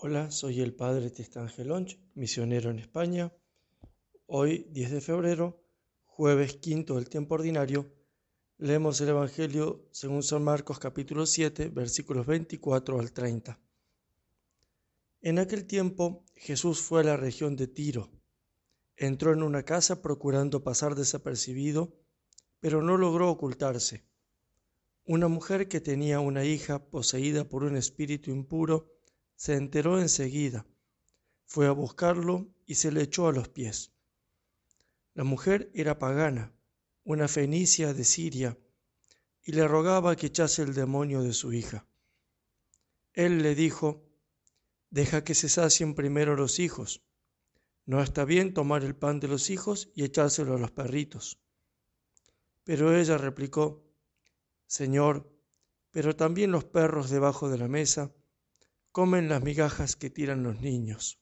[0.00, 3.32] Hola, soy el padre Tristan Gelonch, misionero en España.
[4.26, 5.60] Hoy, 10 de febrero,
[6.04, 7.92] jueves quinto del tiempo ordinario,
[8.58, 13.58] leemos el Evangelio según San Marcos capítulo 7, versículos 24 al 30.
[15.20, 18.08] En aquel tiempo Jesús fue a la región de Tiro.
[18.94, 21.92] Entró en una casa procurando pasar desapercibido,
[22.60, 24.04] pero no logró ocultarse.
[25.04, 28.94] Una mujer que tenía una hija poseída por un espíritu impuro,
[29.38, 30.66] se enteró enseguida,
[31.46, 33.92] fue a buscarlo y se le echó a los pies.
[35.14, 36.52] La mujer era pagana,
[37.04, 38.58] una fenicia de Siria,
[39.44, 41.86] y le rogaba que echase el demonio de su hija.
[43.12, 44.02] Él le dijo,
[44.90, 47.04] Deja que se sacien primero los hijos.
[47.86, 51.38] No está bien tomar el pan de los hijos y echárselo a los perritos.
[52.64, 53.84] Pero ella replicó,
[54.66, 55.30] Señor,
[55.92, 58.12] pero también los perros debajo de la mesa
[58.92, 61.20] comen las migajas que tiran los niños.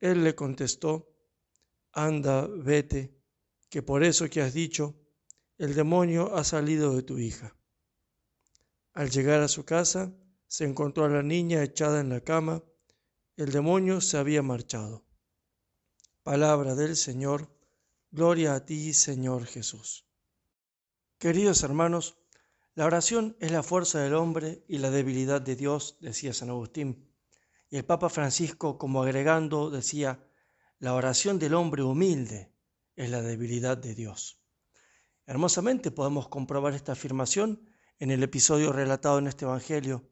[0.00, 1.10] Él le contestó,
[1.92, 3.16] anda, vete,
[3.70, 4.94] que por eso que has dicho,
[5.58, 7.56] el demonio ha salido de tu hija.
[8.92, 10.12] Al llegar a su casa,
[10.46, 12.62] se encontró a la niña echada en la cama,
[13.36, 15.04] el demonio se había marchado.
[16.22, 17.50] Palabra del Señor,
[18.10, 20.06] gloria a ti, Señor Jesús.
[21.18, 22.16] Queridos hermanos,
[22.74, 27.08] la oración es la fuerza del hombre y la debilidad de Dios, decía San Agustín.
[27.70, 30.26] Y el Papa Francisco, como agregando, decía,
[30.80, 32.52] la oración del hombre humilde
[32.96, 34.40] es la debilidad de Dios.
[35.26, 40.10] Hermosamente podemos comprobar esta afirmación en el episodio relatado en este Evangelio,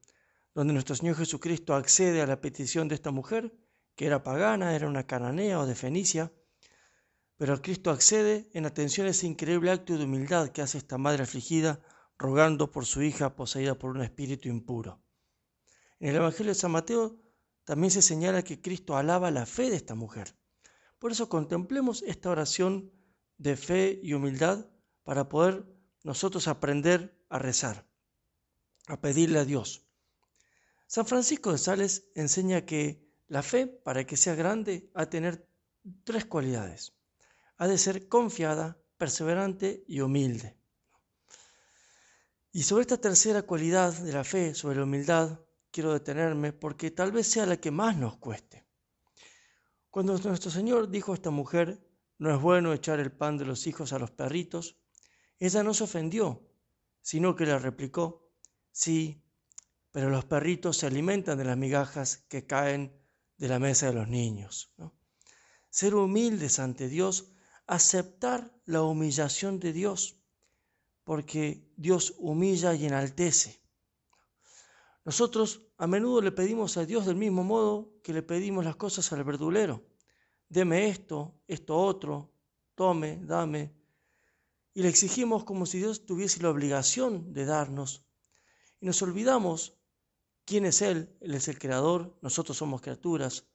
[0.55, 3.53] donde nuestro Señor Jesucristo accede a la petición de esta mujer,
[3.97, 6.33] que era pagana, era una cananea o de Fenicia,
[7.37, 11.25] pero Cristo accede en atención a ese increíble acto de humildad que hace esta madre
[11.25, 11.81] afligida
[12.23, 15.03] rogando por su hija poseída por un espíritu impuro.
[16.01, 17.21] En el Evangelio de San Mateo
[17.65, 20.35] también se señala que Cristo alaba la fe de esta mujer.
[20.99, 22.93] Por eso contemplemos esta oración
[23.39, 24.67] de fe y humildad
[25.05, 25.67] para poder
[26.05, 27.87] nosotros aprender a rezar,
[28.87, 29.85] a pedirle a Dios.
[30.87, 35.49] San Francisco de Sales enseña que la fe, para que sea grande, ha de tener
[36.05, 36.93] tres cualidades.
[37.57, 40.62] Ha de ser confiada, perseverante y humilde.
[42.55, 45.41] Y sobre esta tercera cualidad de la fe, sobre la humildad,
[45.71, 48.67] quiero detenerme porque tal vez sea la que más nos cueste.
[49.89, 51.83] Cuando nuestro Señor dijo a esta mujer,
[52.19, 54.77] no es bueno echar el pan de los hijos a los perritos,
[55.39, 56.47] ella no se ofendió,
[57.01, 58.31] sino que le replicó,
[58.71, 59.25] sí,
[59.91, 62.95] pero los perritos se alimentan de las migajas que caen
[63.39, 64.75] de la mesa de los niños.
[65.71, 67.33] Ser humildes ante Dios,
[67.67, 70.22] aceptar la humillación de Dios
[71.05, 73.61] porque Dios humilla y enaltece.
[75.05, 79.13] Nosotros a menudo le pedimos a Dios del mismo modo que le pedimos las cosas
[79.13, 79.83] al verdulero.
[80.49, 82.31] Deme esto, esto otro,
[82.75, 83.75] tome, dame.
[84.75, 88.07] Y le exigimos como si Dios tuviese la obligación de darnos.
[88.81, 89.77] Y nos olvidamos
[90.45, 91.17] quién es Él.
[91.21, 93.47] Él es el creador, nosotros somos criaturas.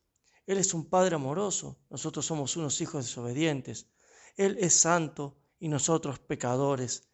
[0.46, 3.88] Él es un Padre amoroso, nosotros somos unos hijos desobedientes.
[4.36, 7.08] Él es santo y nosotros pecadores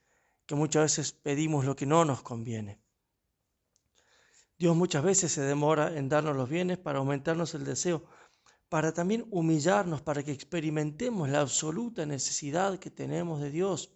[0.45, 2.81] que muchas veces pedimos lo que no nos conviene.
[4.57, 8.05] Dios muchas veces se demora en darnos los bienes para aumentarnos el deseo,
[8.69, 13.93] para también humillarnos, para que experimentemos la absoluta necesidad que tenemos de Dios.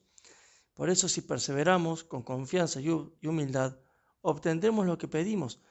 [0.74, 3.80] Por eso si perseveramos con confianza y humildad,
[4.22, 5.62] obtendremos lo que pedimos.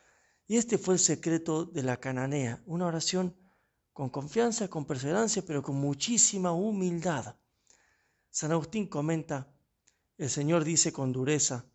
[0.48, 3.36] Y este fue el secreto de la cananea, una oración
[3.92, 7.36] con confianza, con perseverancia, pero con muchísima humildad.
[8.31, 9.56] San Agustín comenta,
[10.19, 11.66] el Señor dice con dureza,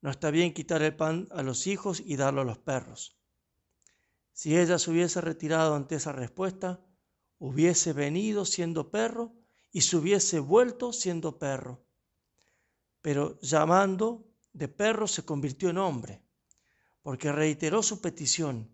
[0.00, 3.16] no está bien quitar el pan a los hijos y darlo a los perros.
[4.32, 6.84] Si ella se hubiese retirado ante esa respuesta,
[7.38, 9.34] hubiese venido siendo perro
[9.70, 11.84] y se hubiese vuelto siendo perro.
[13.00, 16.22] Pero llamando de perro se convirtió en hombre,
[17.02, 18.70] porque reiteró su petición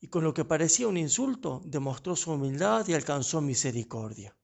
[0.00, 4.36] y con lo que parecía un insulto demostró su humildad y alcanzó misericordia.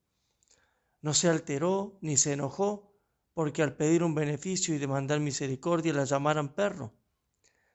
[1.01, 2.88] No se alteró ni se enojó,
[3.39, 6.93] porque al pedir un beneficio y demandar misericordia la llamaran perro,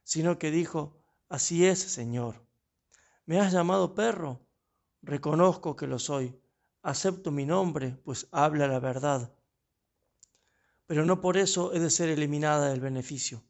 [0.03, 2.45] sino que dijo, así es, Señor.
[3.25, 4.45] ¿Me has llamado perro?
[5.01, 6.37] Reconozco que lo soy.
[6.81, 9.33] Acepto mi nombre, pues habla la verdad.
[10.85, 13.41] Pero no por eso he de ser eliminada del beneficio.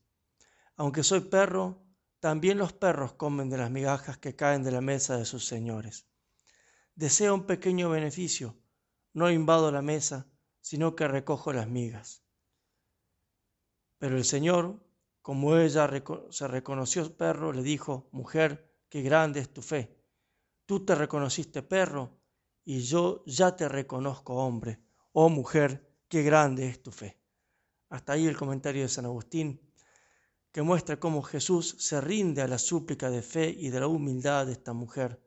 [0.75, 1.83] Aunque soy perro,
[2.19, 6.05] también los perros comen de las migajas que caen de la mesa de sus señores.
[6.93, 8.55] Deseo un pequeño beneficio,
[9.13, 10.27] no invado la mesa,
[10.63, 12.23] sino que recojo las migas.
[13.99, 14.81] Pero el Señor,
[15.21, 15.89] como ella
[16.29, 19.93] se reconoció perro, le dijo, mujer, qué grande es tu fe.
[20.65, 22.17] Tú te reconociste perro
[22.63, 24.79] y yo ya te reconozco hombre.
[25.11, 27.19] Oh mujer, qué grande es tu fe.
[27.89, 29.59] Hasta ahí el comentario de San Agustín,
[30.53, 34.45] que muestra cómo Jesús se rinde a la súplica de fe y de la humildad
[34.45, 35.21] de esta mujer,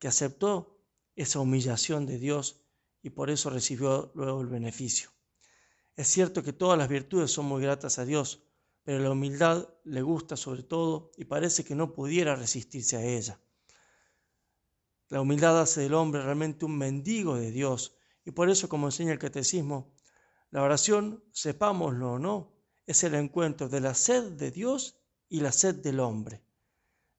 [0.00, 0.80] que aceptó
[1.14, 2.61] esa humillación de Dios
[3.02, 5.10] y por eso recibió luego el beneficio.
[5.96, 8.44] Es cierto que todas las virtudes son muy gratas a Dios,
[8.84, 13.38] pero la humildad le gusta sobre todo y parece que no pudiera resistirse a ella.
[15.08, 19.12] La humildad hace del hombre realmente un mendigo de Dios y por eso, como enseña
[19.12, 19.94] el catecismo,
[20.50, 22.52] la oración, sepámoslo o no,
[22.86, 24.96] es el encuentro de la sed de Dios
[25.28, 26.42] y la sed del hombre.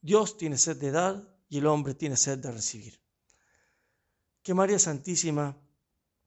[0.01, 2.99] Dios tiene sed de dar y el hombre tiene sed de recibir.
[4.41, 5.57] Que María Santísima,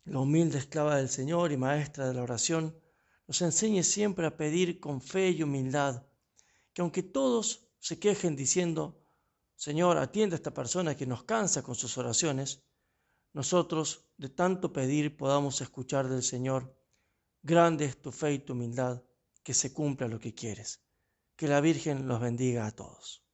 [0.07, 2.81] la humilde esclava del Señor y maestra de la oración,
[3.27, 6.07] nos enseñe siempre a pedir con fe y humildad,
[6.73, 9.03] que aunque todos se quejen diciendo,
[9.57, 12.63] Señor, atiende a esta persona que nos cansa con sus oraciones,
[13.33, 16.79] nosotros de tanto pedir podamos escuchar del Señor,
[17.43, 19.03] grande es tu fe y tu humildad,
[19.43, 20.83] que se cumpla lo que quieres.
[21.35, 23.26] Que la Virgen los bendiga a todos.